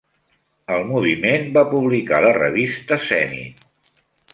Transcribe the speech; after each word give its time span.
El 0.77 0.85
moviment 0.93 1.45
va 1.59 1.65
publicar 1.75 2.25
la 2.29 2.35
revista 2.41 3.03
"Zenit". 3.09 3.67